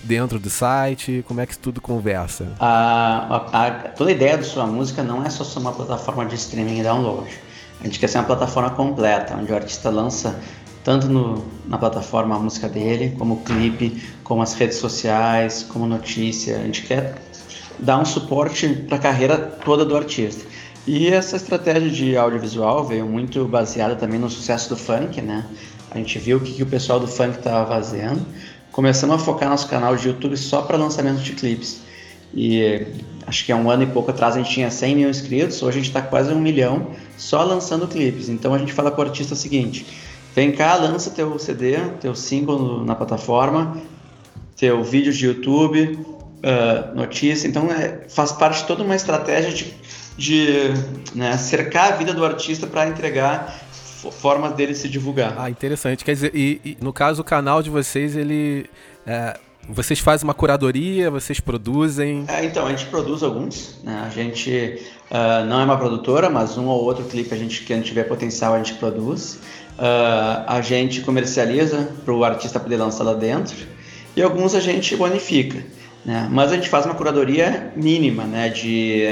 dentro 0.05 0.38
do 0.38 0.50
site? 0.50 1.25
Como 1.26 1.40
é 1.40 1.46
que 1.46 1.58
tudo 1.58 1.81
conversa? 1.81 2.52
A, 2.61 3.46
a, 3.52 3.67
a, 3.67 3.70
toda 3.90 4.11
a 4.11 4.12
ideia 4.12 4.37
da 4.37 4.44
sua 4.44 4.67
música 4.67 5.02
não 5.02 5.25
é 5.25 5.31
só 5.31 5.44
ser 5.44 5.58
uma 5.58 5.73
plataforma 5.73 6.25
de 6.26 6.35
streaming 6.35 6.81
e 6.81 6.82
download. 6.82 7.28
A 7.81 7.85
gente 7.85 7.99
quer 7.99 8.08
ser 8.08 8.19
uma 8.19 8.25
plataforma 8.25 8.70
completa, 8.70 9.37
onde 9.37 9.50
o 9.50 9.55
artista 9.55 9.90
lança 9.90 10.38
tanto 10.85 11.08
no, 11.08 11.44
na 11.67 11.78
plataforma 11.78 12.37
a 12.37 12.38
música 12.38 12.69
dele, 12.69 13.14
como 13.19 13.35
o 13.35 13.37
clipe, 13.38 14.02
como 14.25 14.43
as 14.43 14.55
redes 14.55 14.78
sociais, 14.78 15.64
como 15.69 15.87
notícia. 15.87 16.56
A 16.56 16.62
gente 16.62 16.82
quer 16.82 17.14
dar 17.79 17.99
um 17.99 18.05
suporte 18.05 18.69
para 18.89 18.97
a 18.97 19.01
carreira 19.01 19.37
toda 19.39 19.85
do 19.85 19.97
artista. 19.97 20.45
E 20.87 21.09
essa 21.09 21.37
estratégia 21.37 21.91
de 21.91 22.17
audiovisual 22.17 22.85
veio 22.85 23.07
muito 23.07 23.45
baseada 23.45 23.95
também 23.95 24.19
no 24.19 24.29
sucesso 24.29 24.69
do 24.69 24.77
funk, 24.77 25.21
né? 25.21 25.47
A 25.91 25.99
gente 25.99 26.19
viu 26.19 26.39
o 26.39 26.41
que, 26.41 26.53
que 26.53 26.63
o 26.63 26.67
pessoal 26.67 26.99
do 26.99 27.07
funk 27.07 27.39
estava 27.39 27.67
fazendo. 27.69 28.27
Começamos 28.73 29.15
a 29.15 29.19
focar 29.19 29.49
nosso 29.49 29.69
canal 29.69 29.95
de 29.95 30.09
YouTube 30.09 30.37
só 30.37 30.63
para 30.63 30.77
lançamento 30.77 31.21
de 31.21 31.33
clipes. 31.33 31.83
E 32.35 32.87
acho 33.27 33.45
que 33.45 33.53
há 33.53 33.57
um 33.57 33.71
ano 33.71 33.83
e 33.83 33.87
pouco 33.87 34.11
atrás 34.11 34.35
a 34.35 34.39
gente 34.39 34.51
tinha 34.51 34.71
100 34.71 34.97
mil 34.97 35.11
inscritos, 35.11 35.63
hoje 35.63 35.79
a 35.79 35.81
gente 35.81 35.89
está 35.89 36.01
quase 36.01 36.33
um 36.33 36.41
milhão 36.41 36.89
só 37.17 37.45
lançando 37.45 37.87
clipes. 37.87 38.29
Então 38.29 38.55
a 38.55 38.59
gente 38.59 38.73
fala 38.73 38.91
para 38.91 39.05
o 39.05 39.09
artista 39.09 39.35
o 39.35 39.37
seguinte: 39.37 39.87
vem 40.35 40.51
cá, 40.51 40.75
lança 40.77 41.11
teu 41.11 41.39
CD, 41.39 41.77
teu 42.01 42.15
single 42.15 42.85
na 42.85 42.95
plataforma, 42.95 43.77
teu 44.57 44.83
vídeo 44.83 45.13
de 45.13 45.27
YouTube, 45.27 45.99
uh, 46.43 46.94
notícia. 46.94 47.49
Então 47.49 47.71
é, 47.71 48.09
faz 48.09 48.33
parte 48.33 48.61
de 48.61 48.67
toda 48.67 48.83
uma 48.83 48.97
estratégia 48.97 49.53
de 49.53 49.75
de 50.17 50.69
né, 51.15 51.37
cercar 51.39 51.94
a 51.94 51.97
vida 51.97 52.12
do 52.12 52.25
artista 52.25 52.67
para 52.67 52.87
entregar 52.87 53.61
formas 54.21 54.53
dele 54.55 54.75
se 54.75 54.89
divulgar. 54.89 55.35
Ah, 55.39 55.49
interessante. 55.49 56.05
Quer 56.05 56.15
dizer, 56.15 56.33
e, 56.35 56.61
e 56.65 56.79
no 56.81 56.93
caso 56.93 57.23
o 57.23 57.25
canal 57.25 57.62
de 57.62 57.71
vocês, 57.71 58.17
ele 58.17 58.69
é, 59.06 59.39
vocês 59.69 60.00
fazem 60.00 60.25
uma 60.25 60.35
curadoria, 60.35 61.11
vocês 61.11 61.38
produzem? 61.38 62.25
É, 62.26 62.45
então, 62.45 62.66
a 62.66 62.71
gente 62.71 62.87
produz 62.87 63.23
alguns. 63.23 63.78
Né? 63.85 64.02
A 64.05 64.11
gente 64.11 64.83
uh, 65.11 65.47
não 65.47 65.61
é 65.61 65.64
uma 65.64 65.78
produtora, 65.78 66.28
mas 66.28 66.59
um 66.59 66.66
ou 66.66 66.83
outro 66.83 67.05
clipe 67.05 67.33
a 67.33 67.38
gente, 67.38 67.62
que 67.62 67.73
a 67.73 67.76
gente 67.76 67.87
tiver 67.87 68.05
potencial 68.05 68.55
a 68.55 68.59
gente 68.59 68.75
produz. 68.75 69.38
Uh, 69.78 70.45
a 70.47 70.61
gente 70.61 71.00
comercializa 71.02 71.88
para 72.05 72.12
o 72.12 72.25
artista 72.25 72.59
poder 72.59 72.76
lançar 72.76 73.05
lá 73.05 73.14
dentro. 73.14 73.57
E 74.16 74.23
alguns 74.23 74.55
a 74.55 74.61
gente 74.61 74.97
bonifica. 74.97 75.64
Né? 76.04 76.28
Mas 76.30 76.52
a 76.52 76.56
gente 76.56 76.68
faz 76.68 76.85
uma 76.85 76.94
curadoria 76.94 77.73
mínima 77.76 78.25
né? 78.25 78.49
de 78.49 79.06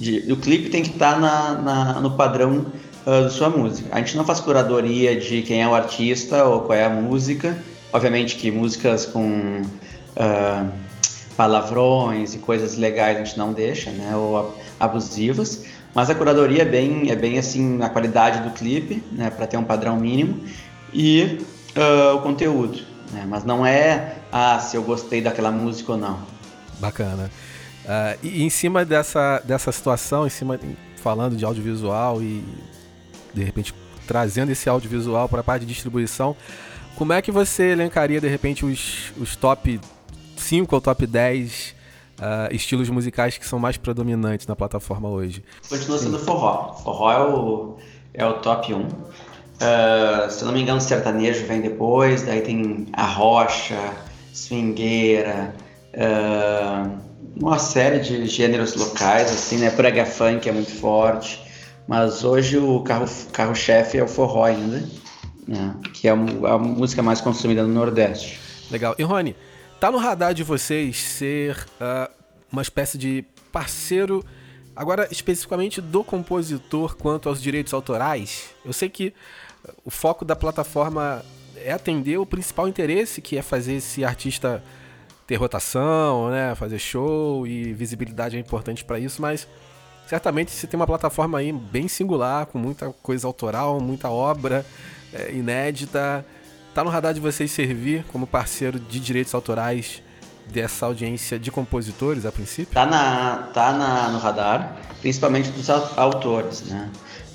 de, 0.00 0.32
o 0.32 0.36
clipe 0.36 0.70
tem 0.70 0.82
que 0.82 0.88
estar 0.90 1.14
tá 1.14 1.20
na, 1.20 2.00
no 2.00 2.12
padrão 2.12 2.66
uh, 3.06 3.22
da 3.24 3.28
sua 3.28 3.50
música. 3.50 3.90
A 3.92 3.98
gente 3.98 4.16
não 4.16 4.24
faz 4.24 4.40
curadoria 4.40 5.14
de 5.14 5.42
quem 5.42 5.62
é 5.62 5.68
o 5.68 5.74
artista 5.74 6.42
ou 6.44 6.62
qual 6.62 6.78
é 6.78 6.84
a 6.84 6.88
música. 6.88 7.56
Obviamente 7.92 8.36
que 8.36 8.50
músicas 8.50 9.04
com 9.04 9.60
uh, 9.60 10.72
palavrões 11.36 12.34
e 12.34 12.38
coisas 12.38 12.78
legais 12.78 13.18
a 13.18 13.24
gente 13.24 13.36
não 13.36 13.52
deixa, 13.52 13.90
né? 13.90 14.16
Ou 14.16 14.56
abusivas. 14.78 15.64
Mas 15.94 16.08
a 16.08 16.14
curadoria 16.14 16.62
é 16.62 16.64
bem, 16.64 17.10
é 17.10 17.16
bem 17.16 17.38
assim 17.38 17.82
a 17.82 17.90
qualidade 17.90 18.40
do 18.42 18.54
clipe, 18.54 19.02
né? 19.12 19.28
Para 19.28 19.46
ter 19.46 19.58
um 19.58 19.64
padrão 19.64 19.96
mínimo 19.96 20.40
e 20.94 21.40
uh, 21.76 22.16
o 22.16 22.20
conteúdo. 22.22 22.89
Né? 23.12 23.24
Mas 23.28 23.44
não 23.44 23.66
é 23.66 24.16
ah 24.30 24.58
se 24.60 24.76
eu 24.76 24.82
gostei 24.82 25.20
daquela 25.20 25.50
música 25.50 25.92
ou 25.92 25.98
não. 25.98 26.20
Bacana. 26.78 27.30
Uh, 27.84 28.18
e 28.22 28.42
em 28.42 28.50
cima 28.50 28.84
dessa, 28.84 29.40
dessa 29.44 29.72
situação, 29.72 30.26
em 30.26 30.30
cima 30.30 30.58
falando 30.96 31.36
de 31.36 31.44
audiovisual 31.44 32.22
e 32.22 32.44
de 33.32 33.42
repente 33.42 33.74
trazendo 34.06 34.50
esse 34.50 34.68
audiovisual 34.68 35.28
para 35.28 35.40
a 35.40 35.44
parte 35.44 35.62
de 35.62 35.72
distribuição, 35.72 36.36
como 36.96 37.12
é 37.12 37.22
que 37.22 37.32
você 37.32 37.70
elencaria 37.70 38.20
de 38.20 38.28
repente 38.28 38.64
os, 38.64 39.12
os 39.16 39.34
top 39.36 39.80
5 40.36 40.74
ou 40.74 40.80
top 40.80 41.06
10 41.06 41.74
uh, 42.20 42.22
ah, 42.22 42.48
estilos 42.50 42.90
musicais 42.90 43.38
que 43.38 43.46
são 43.46 43.58
mais 43.58 43.76
predominantes 43.76 44.46
na 44.46 44.54
plataforma 44.54 45.08
hoje? 45.08 45.42
Continua 45.68 45.98
sendo 45.98 46.18
forró. 46.18 46.74
Forró 46.74 47.12
é 47.12 47.20
o, 47.20 47.78
é 48.12 48.26
o 48.26 48.34
top 48.34 48.74
1. 48.74 48.88
Uh, 49.60 50.30
se 50.30 50.44
não 50.44 50.52
me 50.52 50.62
engano, 50.62 50.80
sertanejo 50.80 51.44
vem 51.46 51.60
depois, 51.60 52.22
daí 52.22 52.40
tem 52.40 52.86
a 52.92 53.04
rocha, 53.04 53.78
swingueira. 54.32 55.54
Uh, 55.92 56.98
uma 57.36 57.58
série 57.58 58.00
de 58.00 58.26
gêneros 58.26 58.74
locais, 58.74 59.30
assim, 59.30 59.58
né? 59.58 59.70
Prega 59.70 60.06
funk 60.06 60.48
é 60.48 60.52
muito 60.52 60.72
forte, 60.72 61.42
Mas 61.86 62.24
hoje 62.24 62.56
o 62.56 62.80
carro-chefe 62.80 63.92
carro 63.92 64.02
é 64.02 64.02
o 64.02 64.08
forró 64.08 64.44
ainda, 64.44 64.82
né? 65.46 65.74
que 65.92 66.06
é 66.06 66.10
a, 66.10 66.14
a 66.14 66.58
música 66.58 67.02
mais 67.02 67.20
consumida 67.20 67.62
no 67.62 67.68
Nordeste. 67.68 68.38
Legal. 68.70 68.94
E 68.98 69.02
Rony, 69.02 69.34
tá 69.80 69.90
no 69.90 69.98
radar 69.98 70.32
de 70.32 70.44
vocês 70.44 70.96
ser 70.96 71.66
uh, 71.80 72.10
uma 72.52 72.62
espécie 72.62 72.96
de 72.96 73.24
parceiro, 73.50 74.24
agora 74.74 75.08
especificamente 75.10 75.80
do 75.80 76.02
compositor 76.02 76.96
quanto 76.96 77.28
aos 77.28 77.42
direitos 77.42 77.72
autorais? 77.72 78.50
Eu 78.64 78.72
sei 78.72 78.88
que 78.88 79.12
o 79.84 79.90
foco 79.90 80.24
da 80.24 80.34
plataforma 80.34 81.24
é 81.56 81.72
atender 81.72 82.18
o 82.18 82.26
principal 82.26 82.68
interesse, 82.68 83.20
que 83.20 83.36
é 83.36 83.42
fazer 83.42 83.74
esse 83.74 84.04
artista 84.04 84.62
ter 85.26 85.36
rotação, 85.36 86.30
né, 86.30 86.54
fazer 86.56 86.78
show 86.78 87.46
e 87.46 87.72
visibilidade 87.72 88.36
é 88.36 88.40
importante 88.40 88.84
para 88.84 88.98
isso, 88.98 89.22
mas 89.22 89.46
certamente 90.08 90.50
você 90.50 90.66
tem 90.66 90.78
uma 90.78 90.86
plataforma 90.86 91.38
aí 91.38 91.52
bem 91.52 91.86
singular, 91.86 92.46
com 92.46 92.58
muita 92.58 92.90
coisa 93.00 93.28
autoral, 93.28 93.80
muita 93.80 94.10
obra 94.10 94.66
é, 95.12 95.32
inédita. 95.32 96.26
Tá 96.74 96.82
no 96.82 96.90
radar 96.90 97.14
de 97.14 97.20
vocês 97.20 97.50
servir 97.50 98.04
como 98.08 98.26
parceiro 98.26 98.78
de 98.80 98.98
direitos 98.98 99.32
autorais 99.32 100.02
dessa 100.50 100.86
audiência 100.86 101.38
de 101.38 101.50
compositores 101.50 102.26
a 102.26 102.32
princípio? 102.32 102.74
Tá, 102.74 102.86
na, 102.86 103.48
tá 103.54 103.72
na, 103.72 104.08
no 104.10 104.18
radar, 104.18 104.76
principalmente 105.00 105.50
dos 105.50 105.70
autores, 105.70 106.62
né? 106.62 106.90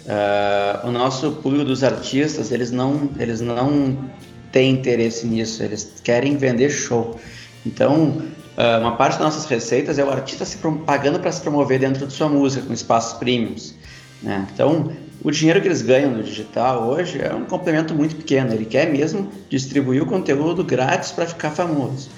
Uh, 0.05 0.87
o 0.87 0.91
nosso 0.91 1.31
público 1.31 1.65
dos 1.65 1.83
artistas, 1.83 2.51
eles 2.51 2.69
não, 2.69 3.09
eles 3.17 3.41
não 3.41 3.97
têm 4.51 4.71
interesse 4.71 5.25
nisso, 5.25 5.63
eles 5.63 5.95
querem 6.03 6.37
vender 6.37 6.69
show. 6.69 7.19
Então, 7.65 8.21
uh, 8.55 8.79
uma 8.81 8.95
parte 8.95 9.13
das 9.13 9.21
nossas 9.21 9.45
receitas 9.45 9.97
é 9.97 10.03
o 10.03 10.11
artista 10.11 10.45
se 10.45 10.57
pagando 10.85 11.19
para 11.19 11.31
se 11.31 11.41
promover 11.41 11.79
dentro 11.79 12.05
de 12.05 12.13
sua 12.13 12.29
música, 12.29 12.63
com 12.67 12.73
espaços 12.73 13.17
premiums. 13.17 13.73
Né? 14.21 14.47
Então, 14.53 14.91
o 15.23 15.31
dinheiro 15.31 15.59
que 15.59 15.67
eles 15.67 15.81
ganham 15.81 16.11
no 16.11 16.21
digital 16.21 16.87
hoje 16.87 17.19
é 17.19 17.33
um 17.33 17.45
complemento 17.45 17.95
muito 17.95 18.15
pequeno. 18.15 18.53
Ele 18.53 18.63
quer 18.65 18.91
mesmo 18.91 19.31
distribuir 19.49 20.03
o 20.03 20.05
conteúdo 20.05 20.63
grátis 20.63 21.11
para 21.11 21.25
ficar 21.25 21.49
famoso. 21.49 22.11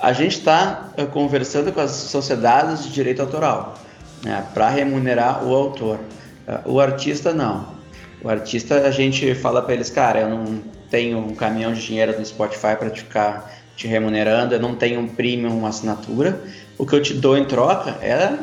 A 0.00 0.12
gente 0.12 0.38
está 0.38 0.90
uh, 0.98 1.06
conversando 1.06 1.72
com 1.72 1.80
as 1.80 1.90
sociedades 1.90 2.84
de 2.84 2.92
direito 2.92 3.22
autoral 3.22 3.74
né, 4.22 4.44
para 4.52 4.68
remunerar 4.68 5.44
o 5.44 5.54
autor. 5.54 5.98
Uh, 6.46 6.72
o 6.72 6.80
artista 6.80 7.32
não. 7.32 7.76
O 8.22 8.28
artista 8.28 8.86
a 8.86 8.90
gente 8.90 9.34
fala 9.34 9.62
para 9.62 9.74
eles, 9.74 9.90
cara, 9.90 10.20
eu 10.20 10.28
não 10.28 10.60
tenho 10.90 11.18
um 11.18 11.34
caminhão 11.34 11.72
de 11.72 11.84
dinheiro 11.84 12.18
no 12.18 12.24
Spotify 12.24 12.76
para 12.78 12.90
ficar 12.90 13.52
te 13.76 13.86
remunerando, 13.86 14.54
eu 14.54 14.60
não 14.60 14.74
tenho 14.74 15.00
um 15.00 15.08
premium, 15.08 15.58
uma 15.58 15.68
assinatura. 15.68 16.40
O 16.78 16.86
que 16.86 16.94
eu 16.94 17.02
te 17.02 17.14
dou 17.14 17.36
em 17.36 17.44
troca 17.44 17.90
é 18.02 18.38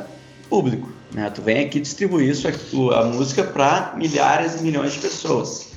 público. 0.48 0.91
Né? 1.12 1.29
Tu 1.33 1.41
vem 1.41 1.65
aqui 1.65 1.79
distribuir 1.79 2.29
isso, 2.29 2.48
a 2.93 3.05
música 3.05 3.43
para 3.43 3.93
milhares 3.95 4.60
e 4.60 4.63
milhões 4.63 4.93
de 4.93 5.00
pessoas. 5.00 5.74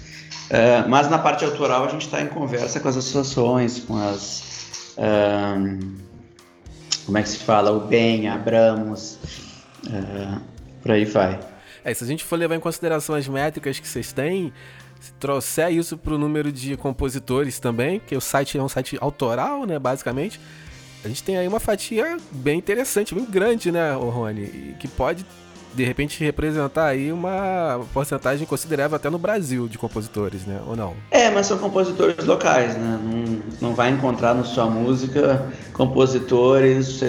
Uh, 0.50 0.88
mas 0.88 1.10
na 1.10 1.18
parte 1.18 1.44
autoral 1.44 1.84
a 1.84 1.88
gente 1.88 2.06
está 2.06 2.20
em 2.20 2.28
conversa 2.28 2.78
com 2.78 2.88
as 2.88 2.96
associações, 2.96 3.80
com 3.80 3.96
as. 3.96 4.55
Como 7.04 7.18
é 7.18 7.22
que 7.22 7.28
se 7.28 7.38
fala? 7.38 7.70
O 7.70 7.80
BEM, 7.80 8.28
a 8.28 8.34
Abramos, 8.34 9.18
uh, 9.86 10.40
por 10.82 10.90
aí 10.90 11.04
vai. 11.04 11.38
É, 11.84 11.94
se 11.94 12.02
a 12.02 12.06
gente 12.06 12.24
for 12.24 12.36
levar 12.36 12.56
em 12.56 12.60
consideração 12.60 13.14
as 13.14 13.28
métricas 13.28 13.78
que 13.78 13.86
vocês 13.86 14.12
têm, 14.12 14.52
se 15.00 15.12
trouxer 15.14 15.70
isso 15.72 15.96
para 15.96 16.14
o 16.14 16.18
número 16.18 16.50
de 16.50 16.76
compositores 16.76 17.60
também, 17.60 18.00
que 18.00 18.16
o 18.16 18.20
site 18.20 18.58
é 18.58 18.62
um 18.62 18.68
site 18.68 18.98
autoral, 19.00 19.64
né, 19.64 19.78
basicamente, 19.78 20.40
a 21.04 21.08
gente 21.08 21.22
tem 21.22 21.36
aí 21.36 21.46
uma 21.46 21.60
fatia 21.60 22.16
bem 22.32 22.58
interessante, 22.58 23.14
bem 23.14 23.24
grande, 23.24 23.70
né, 23.70 23.92
Rony, 23.92 24.74
que 24.80 24.88
pode 24.88 25.24
de 25.76 25.84
repente 25.84 26.24
representar 26.24 26.86
aí 26.86 27.12
uma 27.12 27.80
porcentagem 27.92 28.46
considerável 28.46 28.96
até 28.96 29.10
no 29.10 29.18
Brasil 29.18 29.68
de 29.68 29.76
compositores, 29.76 30.46
né? 30.46 30.58
Ou 30.66 30.74
não? 30.74 30.94
É, 31.10 31.30
mas 31.30 31.46
são 31.46 31.58
compositores 31.58 32.24
locais, 32.24 32.74
né? 32.76 32.98
Não, 33.02 33.68
não 33.68 33.74
vai 33.74 33.90
encontrar 33.90 34.34
na 34.34 34.42
sua 34.42 34.66
música 34.66 35.52
compositores, 35.74 37.00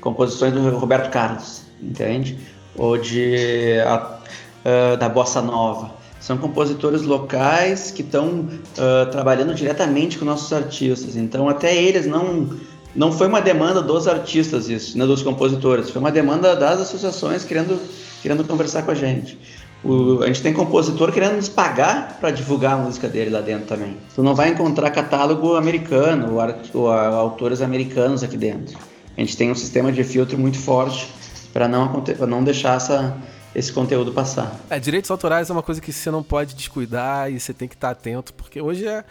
composições 0.00 0.52
do 0.52 0.70
Roberto 0.78 1.10
Carlos, 1.10 1.62
entende? 1.82 2.38
Ou 2.76 2.96
de 2.96 3.80
a, 3.80 4.18
a, 4.64 4.96
da 4.96 5.08
bossa 5.08 5.42
nova. 5.42 5.90
São 6.20 6.38
compositores 6.38 7.02
locais 7.02 7.90
que 7.90 8.00
estão 8.00 8.48
uh, 8.48 9.10
trabalhando 9.10 9.54
diretamente 9.54 10.16
com 10.16 10.24
nossos 10.24 10.50
artistas. 10.54 11.16
Então, 11.16 11.50
até 11.50 11.76
eles 11.76 12.06
não 12.06 12.48
não 12.94 13.12
foi 13.12 13.26
uma 13.26 13.40
demanda 13.40 13.82
dos 13.82 14.06
artistas 14.06 14.68
isso, 14.68 14.96
né, 14.96 15.04
dos 15.04 15.22
compositores, 15.22 15.90
foi 15.90 16.00
uma 16.00 16.12
demanda 16.12 16.54
das 16.54 16.80
associações 16.80 17.44
querendo, 17.44 17.80
querendo 18.22 18.44
conversar 18.44 18.82
com 18.82 18.90
a 18.90 18.94
gente. 18.94 19.38
O, 19.84 20.22
a 20.22 20.26
gente 20.28 20.40
tem 20.40 20.52
compositor 20.52 21.12
querendo 21.12 21.36
nos 21.36 21.48
pagar 21.48 22.18
para 22.18 22.30
divulgar 22.30 22.74
a 22.74 22.76
música 22.78 23.06
dele 23.06 23.30
lá 23.30 23.42
dentro 23.42 23.66
também. 23.66 23.98
Tu 24.14 24.22
não 24.22 24.34
vai 24.34 24.48
encontrar 24.48 24.90
catálogo 24.90 25.56
americano 25.56 26.32
ou, 26.32 26.40
art, 26.40 26.68
ou 26.72 26.90
a, 26.90 27.08
autores 27.08 27.60
americanos 27.60 28.22
aqui 28.22 28.36
dentro. 28.36 28.78
A 29.16 29.20
gente 29.20 29.36
tem 29.36 29.50
um 29.50 29.54
sistema 29.54 29.92
de 29.92 30.02
filtro 30.02 30.38
muito 30.38 30.58
forte 30.58 31.06
para 31.52 31.68
não, 31.68 32.02
não 32.26 32.42
deixar 32.42 32.76
essa, 32.76 33.14
esse 33.54 33.70
conteúdo 33.72 34.10
passar. 34.10 34.58
É, 34.70 34.80
direitos 34.80 35.10
autorais 35.10 35.50
é 35.50 35.52
uma 35.52 35.62
coisa 35.62 35.80
que 35.80 35.92
você 35.92 36.10
não 36.10 36.22
pode 36.22 36.54
descuidar 36.54 37.30
e 37.30 37.38
você 37.38 37.52
tem 37.52 37.68
que 37.68 37.74
estar 37.74 37.90
atento, 37.90 38.32
porque 38.32 38.60
hoje 38.62 38.86
é 38.86 39.04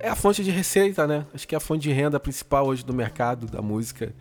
é 0.00 0.08
a 0.08 0.16
fonte 0.16 0.42
de 0.42 0.50
receita, 0.50 1.06
né? 1.06 1.24
Acho 1.34 1.46
que 1.46 1.54
é 1.54 1.58
a 1.58 1.60
fonte 1.60 1.82
de 1.82 1.92
renda 1.92 2.18
principal 2.18 2.66
hoje 2.66 2.84
do 2.84 2.92
mercado 2.92 3.46
da 3.46 3.62
música. 3.62 4.12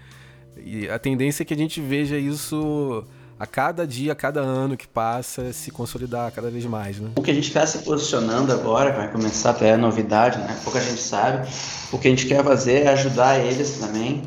E 0.57 0.89
a 0.89 0.99
tendência 0.99 1.43
é 1.43 1.45
que 1.45 1.53
a 1.53 1.57
gente 1.57 1.79
veja 1.81 2.17
isso 2.17 3.03
a 3.39 3.47
cada 3.47 3.87
dia, 3.87 4.11
a 4.11 4.15
cada 4.15 4.41
ano 4.41 4.75
que 4.75 4.87
passa, 4.87 5.53
se 5.53 5.71
consolidar 5.71 6.29
cada 6.31 6.49
vez 6.49 6.65
mais, 6.65 6.99
né? 6.99 7.11
O 7.15 7.21
que 7.21 7.31
a 7.31 7.33
gente 7.33 7.47
está 7.47 7.65
se 7.65 7.79
posicionando 7.79 8.51
agora, 8.51 8.91
vai 8.91 9.09
começar 9.09 9.51
até 9.51 9.73
a 9.73 9.77
novidade, 9.77 10.37
né? 10.39 10.59
Pouca 10.63 10.81
gente 10.81 11.01
sabe. 11.01 11.47
O 11.91 11.97
que 11.97 12.07
a 12.07 12.11
gente 12.11 12.25
quer 12.25 12.43
fazer 12.43 12.83
é 12.83 12.89
ajudar 12.89 13.39
eles 13.39 13.79
também 13.79 14.23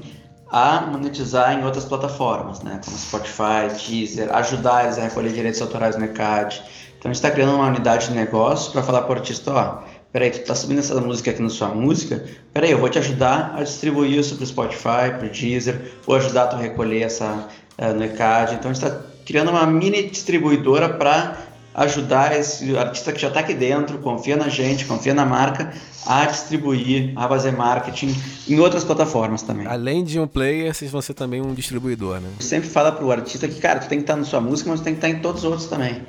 a 0.51 0.81
monetizar 0.81 1.59
em 1.59 1.65
outras 1.65 1.85
plataformas, 1.85 2.63
né? 2.63 2.81
Como 2.83 2.97
Spotify, 2.97 3.69
Deezer, 3.87 4.35
ajudar 4.35 4.85
eles 4.85 4.99
a 4.99 5.03
recolher 5.03 5.33
direitos 5.33 5.61
autorais 5.61 5.97
no 5.97 6.05
ECAD. 6.07 6.63
Então 6.99 7.11
a 7.11 7.15
gente 7.15 7.23
está 7.23 7.31
criando 7.31 7.55
uma 7.55 7.67
unidade 7.67 8.09
de 8.09 8.15
negócio 8.15 8.73
para 8.73 8.83
falar 8.83 9.03
para 9.03 9.11
o 9.11 9.19
artista, 9.19 9.53
ó, 9.53 9.83
peraí, 10.13 10.31
tu 10.31 10.41
tá 10.41 10.55
subindo 10.55 10.79
essa 10.79 11.01
música 11.01 11.31
aqui 11.31 11.43
na 11.43 11.49
sua 11.49 11.69
música, 11.69 12.25
peraí, 12.53 12.71
eu 12.71 12.79
vou 12.79 12.89
te 12.89 12.99
ajudar 12.99 13.55
a 13.57 13.63
distribuir 13.63 14.19
isso 14.19 14.37
pro 14.37 14.47
Spotify, 14.47 15.17
pro 15.19 15.29
Deezer, 15.31 15.93
vou 16.07 16.17
ajudar 16.17 16.49
tu 16.49 16.57
a 16.57 16.59
recolher 16.59 17.03
essa 17.03 17.49
uh, 17.79 17.95
no 17.95 18.05
ECAD. 18.05 18.57
Então 18.57 18.71
a 18.71 18.75
gente 18.75 18.85
está 18.85 19.01
criando 19.25 19.51
uma 19.51 19.67
mini 19.67 20.03
distribuidora 20.11 20.89
para 20.91 21.39
ajudar 21.75 22.39
esse 22.39 22.77
artista 22.77 23.13
que 23.13 23.21
já 23.21 23.29
está 23.29 23.41
aqui 23.41 23.55
dentro, 23.55 23.97
confia 23.99 24.37
na 24.37 24.51
gente, 24.51 24.85
confia 24.85 25.15
na 25.15 25.25
marca, 25.25 25.73
a 26.05 26.27
distribuir, 26.27 27.15
a 27.17 27.27
fazer 27.27 27.53
marketing 27.53 28.15
em 28.47 28.61
outras 28.61 28.85
plataformas 28.85 29.41
também. 29.41 29.67
Além 29.67 30.05
de 30.05 30.21
um 30.21 30.27
player, 30.27 30.75
vocês 30.75 30.91
vão 30.91 31.01
ser 31.01 31.15
também 31.15 31.41
um 31.41 31.55
distribuidor, 31.55 32.21
né? 32.21 32.29
Sempre 32.41 32.69
fala 32.69 32.93
pro 32.93 33.11
artista 33.11 33.49
que, 33.49 33.59
cara, 33.59 33.81
tu 33.81 33.89
tem 33.89 33.99
que 33.99 34.03
estar 34.03 34.17
na 34.17 34.25
sua 34.25 34.41
música, 34.41 34.69
mas 34.69 34.81
tu 34.81 34.85
tem 34.85 34.93
que 34.93 34.99
estar 34.99 35.09
em 35.09 35.23
todos 35.23 35.45
os 35.45 35.51
outros 35.51 35.67
também, 35.67 36.03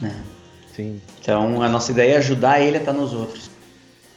né? 0.00 0.14
Sim. 0.74 1.00
Então 1.20 1.62
a 1.62 1.68
nossa 1.68 1.92
ideia 1.92 2.14
é 2.14 2.16
ajudar 2.18 2.60
ele 2.60 2.76
a 2.76 2.80
estar 2.80 2.92
nos 2.92 3.12
outros. 3.12 3.50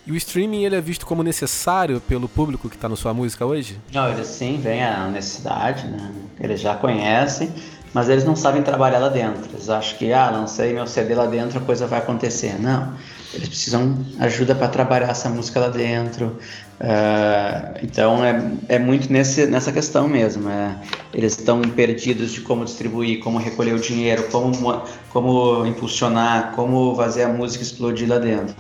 E 0.06 0.12
o 0.12 0.16
streaming 0.16 0.64
ele 0.64 0.76
é 0.76 0.82
visto 0.82 1.06
como 1.06 1.22
necessário 1.22 2.00
pelo 2.00 2.30
público 2.30 2.70
que 2.70 2.76
está 2.76 2.88
na 2.88 2.96
sua 2.96 3.14
música 3.14 3.46
hoje? 3.46 3.78
Não, 3.94 4.10
eles 4.10 4.28
sim 4.28 4.58
vem 4.58 4.82
a 4.82 5.08
necessidade, 5.10 5.86
né? 5.86 6.12
Eles 6.40 6.62
já 6.62 6.76
conhecem, 6.76 7.52
mas 7.94 8.08
eles 8.08 8.24
não 8.24 8.36
sabem 8.36 8.64
trabalhar 8.64 9.00
lá 9.00 9.10
dentro. 9.10 9.50
Eles 9.52 9.70
acham 9.70 9.98
que, 9.98 10.14
ah, 10.14 10.30
lancei 10.30 10.72
meu 10.74 10.88
CD 10.88 11.14
lá 11.14 11.26
dentro, 11.26 11.58
a 11.60 11.62
coisa 11.62 11.86
vai 11.88 12.00
acontecer. 12.00 12.58
Não. 12.58 12.94
Eles 13.34 13.50
precisam 13.50 14.06
ajuda 14.20 14.56
para 14.56 14.68
trabalhar 14.68 15.10
essa 15.10 15.30
música 15.30 15.60
lá 15.60 15.68
dentro. 15.68 16.38
Uh, 16.80 17.80
então 17.82 18.24
é, 18.24 18.52
é 18.70 18.80
muito 18.80 19.12
nesse, 19.12 19.46
nessa 19.48 19.72
questão 19.72 20.08
mesmo. 20.08 20.50
É, 20.50 20.76
eles 21.14 21.38
estão 21.38 21.62
perdidos 21.62 22.32
de 22.32 22.42
como 22.42 22.64
distribuir, 22.64 23.20
como 23.20 23.38
recolher 23.38 23.74
o 23.74 23.80
dinheiro, 23.80 24.24
como, 24.32 24.84
como 25.10 25.66
impulsionar, 25.66 26.54
como 26.56 26.96
fazer 26.96 27.24
a 27.24 27.30
música 27.30 27.64
explodir 27.64 28.08
lá 28.08 28.18
dentro. 28.18 28.56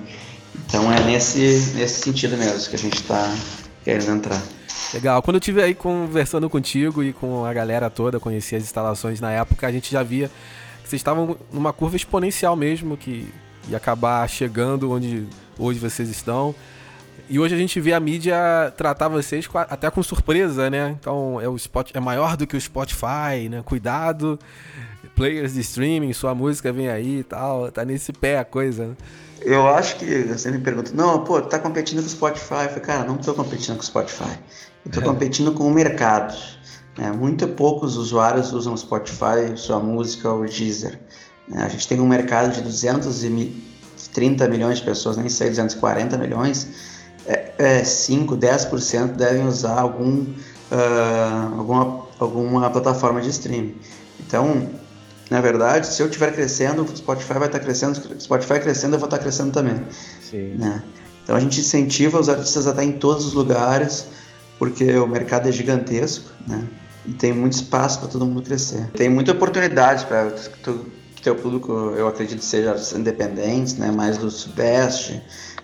Então 0.65 0.91
é 0.91 1.01
nesse, 1.03 1.73
nesse 1.75 2.01
sentido 2.01 2.35
mesmo 2.35 2.69
que 2.69 2.75
a 2.75 2.79
gente 2.79 2.95
está 2.97 3.33
querendo 3.83 4.11
entrar. 4.11 4.41
Legal. 4.93 5.21
Quando 5.21 5.35
eu 5.35 5.39
estive 5.39 5.61
aí 5.61 5.73
conversando 5.75 6.49
contigo 6.49 7.03
e 7.03 7.13
com 7.13 7.45
a 7.45 7.53
galera 7.53 7.89
toda, 7.89 8.19
conheci 8.19 8.55
as 8.55 8.63
instalações 8.63 9.21
na 9.21 9.31
época, 9.31 9.67
a 9.67 9.71
gente 9.71 9.91
já 9.91 10.03
via 10.03 10.29
que 10.83 10.89
vocês 10.89 10.99
estavam 10.99 11.37
numa 11.51 11.71
curva 11.71 11.95
exponencial 11.95 12.55
mesmo, 12.55 12.95
que 12.97 13.27
e 13.69 13.75
acabar 13.75 14.27
chegando 14.29 14.91
onde 14.91 15.27
hoje 15.57 15.79
vocês 15.79 16.09
estão. 16.09 16.53
E 17.29 17.39
hoje 17.39 17.53
a 17.53 17.57
gente 17.57 17.79
vê 17.81 17.93
a 17.93 17.99
mídia 17.99 18.37
tratar 18.77 19.09
vocês 19.09 19.47
até 19.69 19.91
com 19.91 20.01
surpresa, 20.01 20.69
né? 20.69 20.95
Então 20.99 21.41
é, 21.41 21.49
o 21.49 21.55
Spot, 21.55 21.91
é 21.93 21.99
maior 21.99 22.37
do 22.37 22.47
que 22.47 22.55
o 22.55 22.61
Spotify, 22.61 23.49
né? 23.49 23.61
Cuidado, 23.65 24.39
players 25.15 25.53
de 25.53 25.61
streaming, 25.61 26.13
sua 26.13 26.33
música 26.33 26.71
vem 26.71 26.87
aí 26.87 27.19
e 27.19 27.23
tal. 27.23 27.69
Tá 27.71 27.83
nesse 27.83 28.13
pé 28.13 28.39
a 28.39 28.45
coisa, 28.45 28.87
né? 28.87 28.95
Eu 29.41 29.67
acho 29.67 29.97
que 29.97 30.23
você 30.23 30.49
me 30.49 30.59
pergunta, 30.59 30.91
não, 30.93 31.23
pô, 31.23 31.41
tá 31.41 31.59
competindo 31.59 31.99
com 31.99 32.07
o 32.07 32.09
Spotify. 32.09 32.63
Eu 32.63 32.69
falei, 32.69 32.79
cara, 32.79 33.03
não 33.03 33.17
tô 33.17 33.33
competindo 33.33 33.75
com 33.75 33.81
o 33.81 33.85
Spotify. 33.85 34.37
Eu 34.85 34.91
tô 34.91 34.99
é. 35.01 35.03
competindo 35.03 35.51
com 35.51 35.67
o 35.67 35.71
mercado. 35.71 36.35
Né? 36.97 37.11
Muito 37.11 37.47
poucos 37.49 37.97
usuários 37.97 38.51
usam 38.53 38.73
o 38.73 38.77
Spotify, 38.77 39.55
sua 39.55 39.79
música 39.79 40.29
ou 40.29 40.41
o 40.41 40.45
Deezer. 40.45 40.99
Né? 41.47 41.63
A 41.63 41.69
gente 41.69 41.87
tem 41.87 41.99
um 41.99 42.07
mercado 42.07 42.53
de 42.53 42.61
230 42.61 44.47
milhões 44.47 44.79
de 44.79 44.85
pessoas, 44.85 45.17
nem 45.17 45.29
sei, 45.29 45.49
240 45.49 46.17
milhões, 46.17 46.67
é, 47.25 47.53
é 47.57 47.83
5, 47.83 48.37
10% 48.37 49.13
devem 49.13 49.45
usar 49.47 49.79
algum, 49.79 50.21
uh, 50.21 51.57
alguma, 51.57 52.05
alguma 52.19 52.69
plataforma 52.69 53.21
de 53.21 53.29
streaming. 53.29 53.75
Então, 54.19 54.69
na 55.29 55.41
verdade, 55.41 55.87
se 55.87 56.01
eu 56.01 56.07
estiver 56.07 56.33
crescendo, 56.33 56.83
o 56.83 56.97
Spotify 56.97 57.33
vai 57.33 57.47
estar 57.47 57.59
crescendo, 57.59 57.99
Spotify 58.19 58.59
crescendo, 58.59 58.95
eu 58.95 58.99
vou 58.99 59.07
estar 59.07 59.19
crescendo 59.19 59.51
também. 59.51 59.81
Sim. 60.21 60.55
Né? 60.57 60.83
Então 61.23 61.35
a 61.35 61.39
gente 61.41 61.59
incentiva 61.59 62.17
os 62.17 62.29
artistas 62.29 62.67
a 62.67 62.69
estar 62.69 62.85
em 62.85 62.93
todos 62.93 63.25
os 63.25 63.33
lugares, 63.33 64.05
porque 64.57 64.97
o 64.97 65.05
mercado 65.05 65.49
é 65.49 65.51
gigantesco, 65.51 66.31
né? 66.47 66.65
E 67.05 67.11
tem 67.11 67.33
muito 67.33 67.53
espaço 67.53 67.99
para 67.99 68.07
todo 68.07 68.25
mundo 68.25 68.41
crescer. 68.41 68.89
Tem 68.91 69.09
muita 69.09 69.33
oportunidade 69.33 70.05
para 70.05 70.33
teu 71.27 71.35
público, 71.35 71.73
eu 71.97 72.07
acredito, 72.07 72.41
seja 72.41 72.73
independentes, 72.95 73.77
né? 73.77 73.91
Mais 73.91 74.17
do 74.17 74.31
Sudeste. 74.31 75.21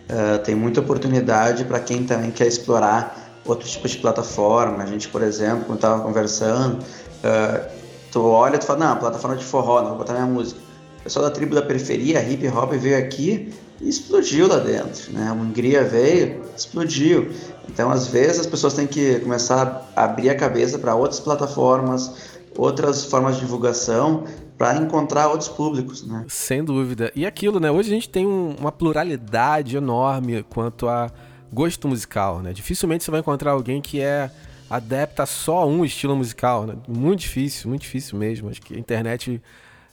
Uh, 0.09 0.43
tem 0.43 0.53
muita 0.53 0.81
oportunidade 0.81 1.63
para 1.63 1.79
quem 1.79 2.03
também 2.03 2.31
quer 2.31 2.47
explorar 2.47 3.39
outros 3.45 3.71
tipos 3.71 3.91
de 3.91 3.99
plataforma. 3.99 4.83
A 4.83 4.85
gente, 4.85 5.07
por 5.07 5.21
exemplo, 5.21 5.63
quando 5.65 5.77
estava 5.77 6.03
conversando, 6.03 6.79
uh, 6.79 7.65
tu 8.11 8.25
olha 8.25 8.57
e 8.57 8.59
tu 8.59 8.65
fala, 8.65 8.87
não, 8.87 8.97
plataforma 8.97 9.37
de 9.37 9.45
forró, 9.45 9.81
não 9.81 9.89
vou 9.89 9.99
botar 9.99 10.13
minha 10.13 10.25
música. 10.25 10.59
O 10.99 11.03
pessoal 11.03 11.23
da 11.23 11.31
tribo 11.31 11.55
da 11.55 11.61
periferia, 11.61 12.21
hip 12.21 12.45
hop, 12.49 12.73
veio 12.73 12.97
aqui 12.97 13.53
e 13.79 13.87
explodiu 13.87 14.49
lá 14.49 14.57
dentro, 14.57 15.13
né? 15.13 15.29
A 15.29 15.33
Hungria 15.33 15.85
veio, 15.85 16.41
explodiu. 16.57 17.31
Então, 17.69 17.89
às 17.89 18.07
vezes, 18.07 18.41
as 18.41 18.47
pessoas 18.47 18.73
têm 18.73 18.85
que 18.85 19.19
começar 19.19 19.89
a 19.95 20.03
abrir 20.03 20.29
a 20.29 20.35
cabeça 20.35 20.77
para 20.77 20.93
outras 20.93 21.21
plataformas, 21.21 22.11
outras 22.57 23.05
formas 23.05 23.35
de 23.35 23.41
divulgação, 23.41 24.25
para 24.63 24.77
encontrar 24.77 25.27
outros 25.27 25.49
públicos, 25.49 26.07
né? 26.07 26.23
Sem 26.29 26.63
dúvida. 26.63 27.11
E 27.13 27.25
aquilo, 27.25 27.59
né? 27.59 27.69
Hoje 27.69 27.91
a 27.91 27.93
gente 27.95 28.07
tem 28.07 28.25
um, 28.25 28.55
uma 28.57 28.71
pluralidade 28.71 29.75
enorme 29.75 30.41
quanto 30.43 30.87
a 30.87 31.11
gosto 31.51 31.85
musical, 31.85 32.39
né? 32.41 32.53
Dificilmente 32.53 33.03
você 33.03 33.11
vai 33.11 33.19
encontrar 33.19 33.51
alguém 33.51 33.81
que 33.81 33.99
é 33.99 34.31
adepta 34.69 35.25
só 35.25 35.57
a 35.57 35.65
um 35.65 35.83
estilo 35.83 36.15
musical, 36.15 36.65
né? 36.65 36.75
Muito 36.87 37.19
difícil, 37.19 37.67
muito 37.67 37.81
difícil 37.81 38.17
mesmo. 38.17 38.49
Acho 38.49 38.61
que 38.61 38.73
a 38.73 38.79
internet 38.79 39.41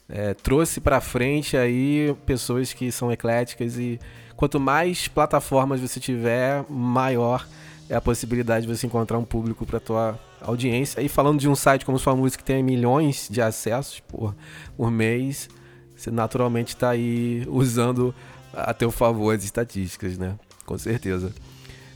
é, 0.09 0.35
trouxe 0.35 0.81
para 0.81 1.01
frente 1.01 1.57
aí 1.57 2.15
pessoas 2.25 2.73
que 2.73 2.93
são 2.93 3.11
ecléticas 3.11 3.77
e 3.77 3.99
quanto 4.37 4.61
mais 4.61 5.09
plataformas 5.09 5.81
você 5.81 5.99
tiver, 5.99 6.65
maior 6.71 7.45
é 7.89 7.97
a 7.97 8.01
possibilidade 8.01 8.69
de 8.69 8.73
você 8.77 8.87
encontrar 8.87 9.19
um 9.19 9.25
público 9.25 9.67
para 9.67 9.81
tua 9.81 10.17
audiência. 10.41 11.01
E 11.01 11.09
falando 11.09 11.41
de 11.41 11.49
um 11.49 11.55
site 11.55 11.85
como 11.85 11.99
sua 11.99 12.15
música 12.17 12.43
que 12.43 12.47
tem 12.53 12.63
milhões 12.63 13.29
de 13.31 13.41
acessos 13.41 14.01
por, 14.01 14.35
por 14.77 14.91
mês, 14.91 15.49
você 15.97 16.11
naturalmente 16.11 16.69
está 16.69 16.91
aí 16.91 17.45
usando 17.49 18.15
a 18.53 18.73
teu 18.73 18.91
favor 18.91 19.35
as 19.35 19.45
estatísticas, 19.45 20.19
né? 20.19 20.37
Com 20.65 20.79
certeza. 20.79 21.33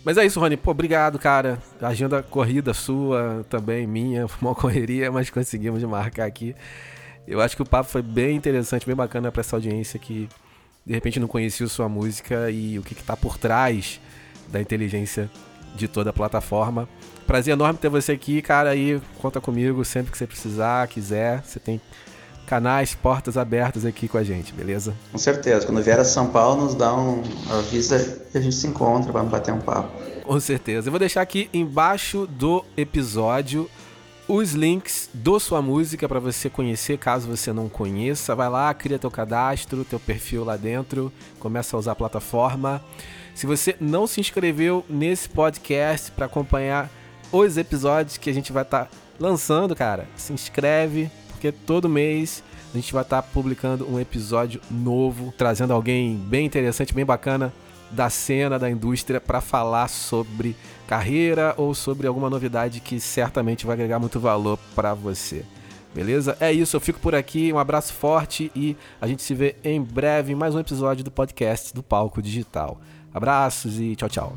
Mas 0.05 0.19
é 0.19 0.27
isso, 0.27 0.39
Rony. 0.39 0.57
Pô, 0.57 0.73
obrigado, 0.73 1.19
cara. 1.19 1.59
Agenda 1.81 2.23
corrida 2.23 2.75
sua, 2.75 3.45
também 3.49 3.87
minha, 3.87 4.27
uma 4.41 4.55
correria, 4.55 5.11
mas 5.11 5.31
conseguimos 5.31 5.83
marcar 5.85 6.27
aqui. 6.27 6.55
Eu 7.27 7.41
acho 7.41 7.57
que 7.57 7.63
o 7.63 7.67
papo 7.67 7.89
foi 7.89 8.03
bem 8.03 8.37
interessante, 8.37 8.85
bem 8.85 8.95
bacana 8.95 9.33
para 9.33 9.41
essa 9.41 9.57
audiência 9.57 9.99
que 9.99 10.29
de 10.85 10.93
repente 10.93 11.19
não 11.19 11.27
conhecia 11.27 11.67
sua 11.67 11.89
música 11.89 12.51
e 12.51 12.79
o 12.79 12.83
que 12.83 12.93
está 12.93 13.17
por 13.17 13.39
trás 13.39 13.99
da 14.49 14.61
inteligência 14.61 15.31
de 15.75 15.89
toda 15.89 16.11
a 16.11 16.13
plataforma. 16.13 16.87
Prazer 17.27 17.53
enorme 17.53 17.79
ter 17.79 17.89
você 17.89 18.13
aqui, 18.13 18.43
cara. 18.43 18.71
Aí 18.71 19.01
conta 19.21 19.41
comigo 19.41 19.85
sempre 19.85 20.13
que 20.13 20.19
você 20.19 20.27
precisar, 20.27 20.87
quiser. 20.89 21.43
Você 21.43 21.59
tem 21.59 21.81
canais, 22.47 22.95
portas 22.95 23.37
abertas 23.37 23.85
aqui 23.85 24.07
com 24.07 24.19
a 24.19 24.23
gente, 24.23 24.53
beleza? 24.53 24.95
Com 25.11 25.19
certeza. 25.19 25.67
Quando 25.67 25.83
vier 25.83 25.99
a 25.99 26.05
São 26.05 26.29
Paulo, 26.29 26.65
nos 26.65 26.75
dá 26.75 26.95
um 26.95 27.23
avisa 27.51 28.23
e 28.35 28.39
a 28.39 28.41
gente 28.41 28.55
se 28.55 28.67
encontra, 28.67 29.11
vamos 29.11 29.31
bater 29.31 29.53
um 29.53 29.61
papo. 29.61 29.91
Com 30.23 30.41
certeza. 30.41 30.89
Eu 30.89 30.93
vou 30.93 30.99
deixar 30.99 31.23
aqui 31.23 31.49
embaixo 31.53 32.27
do 32.27 32.65
episódio 32.77 33.69
os 34.27 34.53
links 34.53 35.11
do 35.13 35.39
sua 35.39 35.61
música 35.61 36.09
para 36.09 36.19
você 36.19 36.49
conhecer, 36.49 36.99
caso 36.99 37.29
você 37.29 37.53
não 37.53 37.69
conheça. 37.69 38.35
Vai 38.35 38.49
lá, 38.49 38.73
cria 38.73 38.99
teu 38.99 39.11
cadastro, 39.11 39.85
teu 39.85 40.01
perfil 40.01 40.45
lá 40.45 40.57
dentro, 40.57 41.13
começa 41.39 41.77
a 41.77 41.79
usar 41.79 41.93
a 41.93 41.97
plataforma. 41.97 42.83
Se 43.35 43.47
você 43.47 43.77
não 43.81 44.07
se 44.07 44.21
inscreveu 44.21 44.85
nesse 44.89 45.29
podcast 45.29 46.11
para 46.13 46.27
acompanhar 46.27 46.91
os 47.35 47.57
episódios 47.57 48.17
que 48.17 48.31
a 48.31 48.33
gente 48.33 48.53
vai 48.53 48.63
estar 48.63 48.85
tá 48.85 48.91
lançando, 49.19 49.75
cara, 49.75 50.07
se 50.17 50.33
inscreve, 50.33 51.11
porque 51.31 51.51
todo 51.51 51.89
mês 51.89 52.43
a 52.73 52.77
gente 52.77 52.93
vai 52.93 53.03
estar 53.03 53.23
tá 53.23 53.29
publicando 53.29 53.89
um 53.91 53.99
episódio 53.99 54.61
novo, 54.71 55.35
trazendo 55.37 55.73
alguém 55.73 56.17
bem 56.17 56.47
interessante, 56.47 56.95
bem 56.95 57.05
bacana 57.05 57.53
da 57.91 58.09
cena, 58.09 58.59
da 58.59 58.71
indústria, 58.71 59.21
para 59.21 59.41
falar 59.41 59.89
sobre 59.89 60.57
carreira 60.87 61.55
ou 61.57 61.75
sobre 61.75 62.07
alguma 62.07 62.31
novidade 62.31 62.81
que 62.81 63.01
certamente 63.01 63.67
vai 63.67 63.75
agregar 63.75 63.99
muito 63.99 64.21
valor 64.21 64.59
para 64.75 64.95
você. 64.95 65.45
Beleza? 65.95 66.37
É 66.41 66.53
isso, 66.53 66.77
eu 66.77 66.81
fico 66.81 66.99
por 66.99 67.15
aqui. 67.15 67.53
Um 67.53 67.59
abraço 67.59 67.93
forte 67.93 68.51
e 68.55 68.77
a 69.01 69.07
gente 69.07 69.23
se 69.23 69.35
vê 69.35 69.55
em 69.63 69.81
breve 69.81 70.33
em 70.33 70.37
mais 70.37 70.55
um 70.55 70.59
episódio 70.59 71.05
do 71.05 71.11
podcast 71.11 71.73
do 71.73 71.83
Palco 71.83 72.21
Digital. 72.21 72.81
Abraços 73.13 73.79
e 73.79 73.95
tchau, 73.95 74.09
tchau. 74.09 74.37